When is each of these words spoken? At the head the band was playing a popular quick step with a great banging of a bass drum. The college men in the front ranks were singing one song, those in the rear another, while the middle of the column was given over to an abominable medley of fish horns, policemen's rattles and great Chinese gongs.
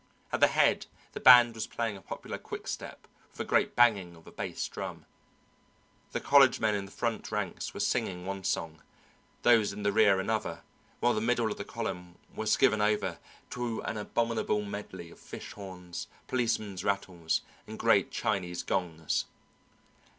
At 0.31 0.39
the 0.39 0.47
head 0.47 0.87
the 1.11 1.19
band 1.19 1.53
was 1.53 1.67
playing 1.67 1.95
a 1.95 2.01
popular 2.01 2.39
quick 2.39 2.67
step 2.67 3.07
with 3.31 3.39
a 3.39 3.43
great 3.43 3.75
banging 3.75 4.15
of 4.15 4.25
a 4.25 4.31
bass 4.31 4.67
drum. 4.67 5.05
The 6.11 6.19
college 6.19 6.59
men 6.59 6.73
in 6.73 6.85
the 6.85 6.91
front 6.91 7.31
ranks 7.31 7.75
were 7.75 7.79
singing 7.81 8.25
one 8.25 8.43
song, 8.43 8.81
those 9.43 9.71
in 9.71 9.83
the 9.83 9.91
rear 9.93 10.19
another, 10.19 10.63
while 11.01 11.13
the 11.13 11.21
middle 11.21 11.51
of 11.51 11.57
the 11.59 11.63
column 11.63 12.17
was 12.33 12.57
given 12.57 12.81
over 12.81 13.19
to 13.51 13.81
an 13.81 13.97
abominable 13.97 14.63
medley 14.63 15.11
of 15.11 15.19
fish 15.19 15.51
horns, 15.51 16.07
policemen's 16.27 16.83
rattles 16.83 17.43
and 17.67 17.77
great 17.77 18.09
Chinese 18.09 18.63
gongs. 18.63 19.25